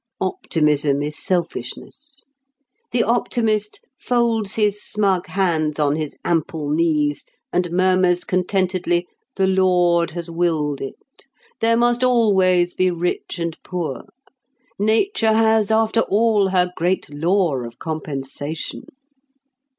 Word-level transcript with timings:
Optimism 0.19 1.03
is 1.03 1.15
selfishness. 1.15 2.23
The 2.89 3.03
optimist 3.03 3.85
folds 3.99 4.55
his 4.55 4.81
smug 4.81 5.27
hands 5.27 5.77
on 5.79 5.95
his 5.95 6.15
ample 6.25 6.71
knees, 6.71 7.23
and 7.53 7.69
murmurs 7.69 8.23
contentedly, 8.23 9.05
"The 9.35 9.45
Lord 9.45 10.09
has 10.17 10.27
willed 10.31 10.81
it;" 10.81 11.27
"There 11.59 11.77
must 11.77 12.03
always 12.03 12.73
be 12.73 12.89
rich 12.89 13.37
and 13.37 13.55
poor;" 13.63 14.05
"Nature 14.79 15.33
has, 15.33 15.69
after 15.69 15.99
all, 16.01 16.47
her 16.47 16.71
great 16.75 17.07
law 17.13 17.57
of 17.57 17.77
compensation." 17.77 18.85